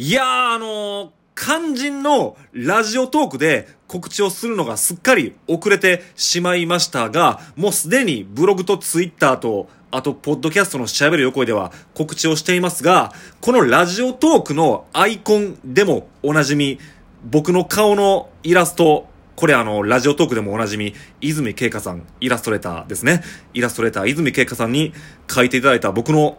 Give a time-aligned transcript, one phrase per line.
[0.00, 16.78] いやー、あのー、肝心のラジオトークで告知をするのがすっかり遅れてしまいましたが、もうすでにブログとツイッターと、あと、ポッドキャストのしゃべる横では告知をしていますが、このラジオトークのアイコンでもおなじみ、
[17.24, 23.24] 僕の顔のイラスト、これあの、ラジオトークでもおなじみ、泉慶香さん、イラストレーターですね。
[23.52, 24.92] イラストレーター、泉慶香さんに
[25.28, 26.38] 書いていただいた僕の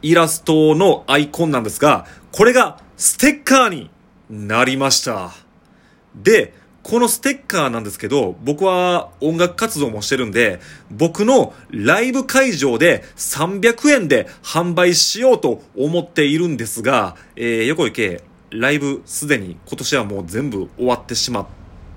[0.00, 3.90] イラストのアイコンなんですが、これがステッカーに
[4.30, 5.32] なりました。
[6.14, 21.46] で、このステッカーなんですけど、僕は音楽活動もしてるんで、僕のライブ会場で300円で販売しようと思っているんですが、えー、横池、ライブすでに今年はもう全部終わってしまっ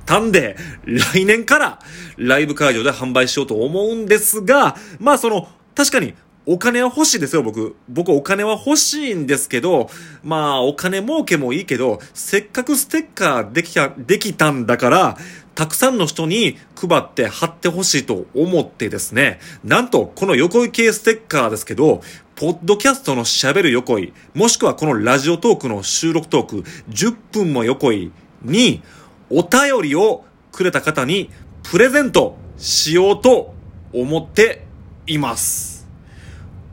[0.06, 1.80] たんで、来年から
[2.18, 6.14] ライブ会場で販売しようと思うんですが、まあその、確かに
[6.52, 7.76] お金は欲しいですよ、僕。
[7.88, 9.88] 僕お金は欲しいんですけど、
[10.24, 15.18] まあ、お金儲けもいいけど、せっかくステッカーできた、できたんだから、
[15.54, 22.02] たくさんの人に配って貼ってほしいと思ってですね、なんと、この横井系ステッカーですけど、
[22.36, 28.82] ポッドキャストの喋る横井、もしくはこのラジオトークの収録トーク、10分も横井に、
[29.30, 31.30] お便りをくれた方に
[31.62, 33.54] プレゼントしようと
[33.94, 34.66] 思って
[35.06, 35.79] います。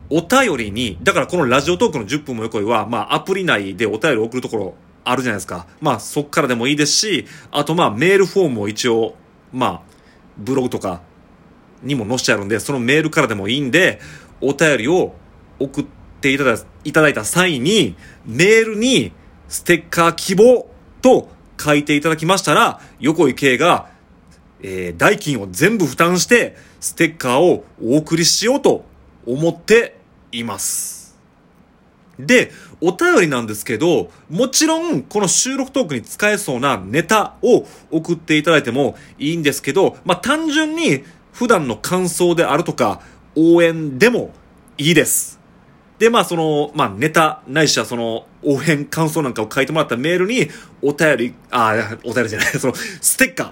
[0.09, 5.67] お便りに、だからこのラジオトークの10分も横井は、まあアプリ内でお便り送るところあるじゃないですか。
[5.81, 9.15] まあそっからでもいいですし、あとまあメールフォームを一応、
[9.51, 9.81] まあ、
[10.37, 11.01] ブログとか
[11.83, 13.99] にも載してあるんで、そのメールからでもいいんで、
[14.41, 15.13] お便りを
[15.59, 15.85] 送っ
[16.21, 19.11] ていただいただいた際に、メールに
[19.49, 20.67] ステッカー希望
[21.01, 23.89] と書いていただきましたら、横井圭が、
[24.61, 28.85] えー、代金を全部負担して、ステッカーをお送りしようと
[29.25, 29.96] 思って
[30.31, 31.17] います。
[32.19, 43.01] で、お便りなんですけど、もちろん、この収録トークに使えそうなネタを送っていただいてもいいんですけど、まあ、単純に普段の感想であるとか、
[43.35, 44.31] 応援でも
[44.77, 45.39] いいです。
[45.99, 50.49] で、まあ、その、まあ、ネタ、ないしはその、応援、感想なんかを書いてもらったメールに、
[50.81, 53.51] お便り、あ、お便りじゃない、その、ステッカー。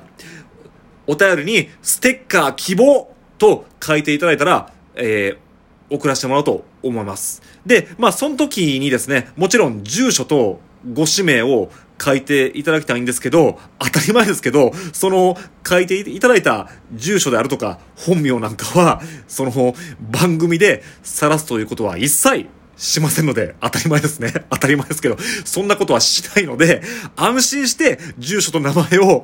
[1.08, 5.45] お便りに、ステッカー希望と書いていただいたら、えー、
[5.90, 7.42] 送らせてもらおうと思います。
[7.66, 10.60] で、まあ、その時にですね、もちろん住所と
[10.94, 15.38] ご氏名を書いていただきたいんですけど、当たり前ですけど、その
[15.68, 19.76] 書いていただいた住所であるとか、本名なんかは、その
[20.12, 22.48] 番組で晒すということは一切
[22.78, 24.34] しませんので、当たり前ですね。
[24.50, 26.82] 当たり前ですけど、そんなことはしないので、
[27.16, 29.24] 安心して住所と名前を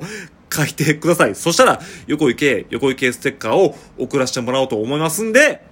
[0.52, 1.34] 書いてください。
[1.34, 5.71] そしたら、横行け、横行けステッカーを送らせてもらおうと思いますんで、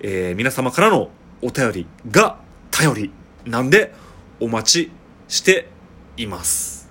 [0.00, 1.10] えー、皆様からの
[1.42, 2.38] お便りが
[2.70, 3.10] 頼り
[3.44, 3.94] なんで
[4.40, 4.92] お待ち
[5.28, 5.68] して
[6.16, 6.88] います。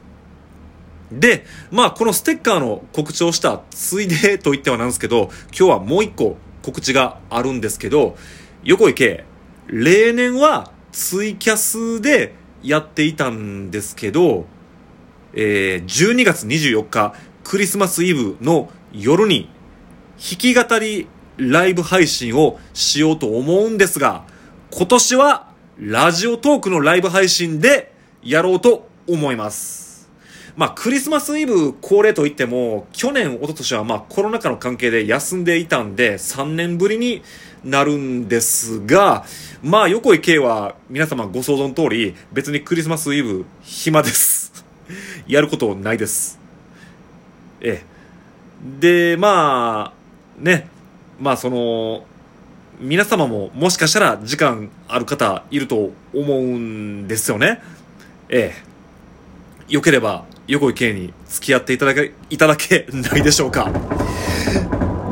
[1.12, 8.18] で、まあこのステッカーの告知をしたついでと言ってはなんですけど、今日はもう一個告知があるんですけど、
[8.64, 9.24] 横池、
[9.68, 14.46] 例年はツイキャスでやっていたんですけど、
[15.34, 17.14] えー、12月24日、
[17.44, 19.50] クリスマスイブの夜に
[20.18, 21.08] 弾き語り
[21.38, 24.24] ライブ配信をしようと思うんですが、
[24.72, 25.48] 今年は
[25.80, 27.94] ラジオトークのライブ配信で
[28.24, 29.88] やろうと思います。
[30.58, 37.22] まあ、クリスマスイブ恒例といっても、去年、一昨年はまあコロナ禍の関係で休んでいたんで、3年ぶりに
[37.64, 39.24] なるんですが、
[39.62, 44.66] まあ、横井圭は皆様ご想像の通り、別にクリスマスイブ暇です。
[45.28, 46.40] やることないです。
[47.62, 49.12] ええ。
[49.14, 50.70] で、まあ、ね、
[51.20, 52.06] まあその、
[52.80, 57.62] 皆様ももしかしたら時間ある方いると思うんですよね。
[58.30, 58.54] え
[59.70, 59.74] え。
[59.74, 63.72] よければ、横井圭に付き合っていただけ、いただけないでしょうか。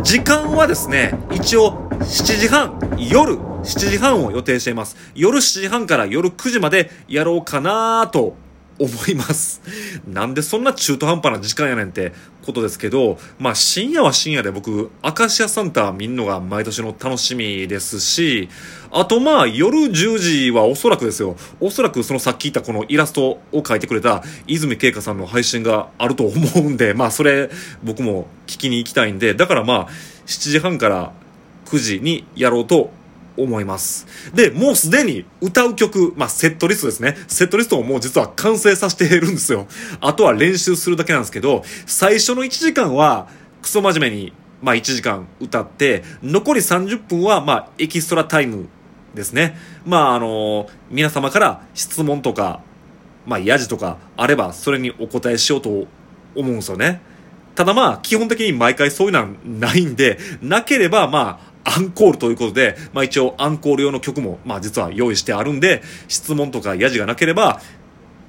[0.04, 4.96] 時間はですね、一応7時半、夜7時半を予定しています。
[5.16, 8.36] 夜7時半から夜9時までやろうかなと
[8.80, 9.62] 思います。
[10.07, 12.13] なんでそんな中途半端な時間やねんって
[12.45, 18.50] ことですけど、まあ深夜は深夜で僕、明石家サンタ見んのが毎年の楽しみですし、
[18.92, 27.50] あとまあ夜10時はおそらくですよ、おそらくそのさっき言ったこのイラストを描いてくれた泉慶香さんの配信があると思うんで、まあそれ
[27.83, 29.88] 僕も聞きに行きたいんで、だからまあ
[30.25, 31.13] 7時半から
[31.66, 32.92] 9時にやろうと
[33.38, 34.08] 思います。
[34.34, 37.18] で、もうすでに歌う曲、まあ、セットリストですね。
[37.28, 39.68] セットリストをもう実は完成させているんですよ。
[40.02, 43.28] あとは練習するだけなんですけど、最初の1時間は、
[43.62, 48.68] クソ真面目に、まあ、1時間歌って、残り30分は、まあ、エキストラタイム
[49.14, 49.58] ですね。
[49.86, 52.62] まあ、あのー、皆様から質問とか、
[53.26, 55.88] まあ、ヤジとかあれば、それにお答えしようと思
[56.36, 57.02] うんですよね。
[57.56, 67.59] ただまあ、基本的に毎回そういうのはないんで、なければまあ、アンコールということで、まあ一応アンコール用の曲も、まあ実は用意してあるんで、質問とかヤジがなければ、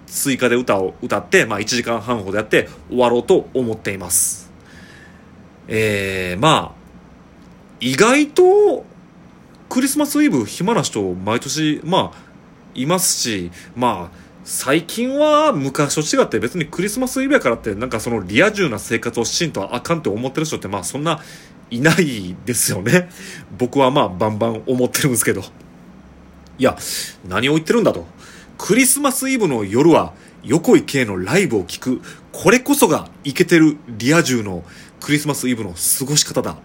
[0.06, 4.50] 追加で歌を歌って、まあ1時間半ほどやって終わろうと思っています。
[5.68, 6.86] えー、まあ、
[7.80, 8.84] 意外と、
[9.68, 12.26] クリスマスイブ暇な人毎年、まあ、
[12.74, 21.20] いますし、まあ、最近は昔と違って別にクリスマスイブやからってなんかそのリア充な生活をしんとあかんって思ってる人ってまあそんな
[21.70, 23.08] いないですよね。
[23.58, 25.42] 僕はまあバンバン思ってるんですけど。
[26.58, 26.76] いや、
[27.28, 28.06] 何を言ってるんだと。
[28.58, 32.00] クリスマスイブの夜は横井圭のライブを聴く。
[32.32, 34.64] これこそがイケてるリア充の
[35.00, 36.56] クリスマスイブの過ごし方だ。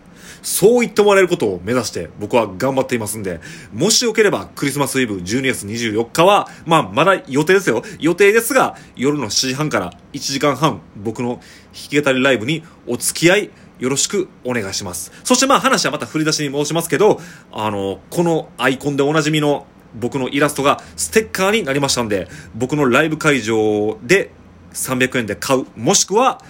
[0.42, 3.39] そう言ってもらえることを目指して僕は頑張っていますんで、
[3.74, 7.83] もしよければクリスマスイブ12月24日は、まあまだ予定ですよ。
[8.00, 11.42] 予定ですが、夜の7時半から1時間半僕の
[11.74, 13.50] 弾き語りライブにお付き合い
[13.81, 15.12] よろしくお願いします。
[15.24, 17.19] そしてまあ話はまた振り出しに戻しますけど、
[17.51, 24.30] あの、このアイコンでおなじみの僕のイラストがステッカーになりましたんで、僕のライブ会場で
[24.74, 26.44] 300円で買う、もしくは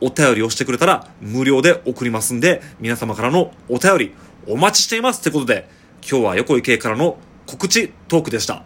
[0.00, 4.14] お便りをしてくれたら無料で送りますんで、皆様からのお便り
[4.48, 5.68] お待ちしていますってことで、
[6.00, 8.64] 今日は横井圭からの告知トークでした。